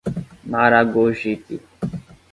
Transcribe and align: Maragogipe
Maragogipe 0.51 1.55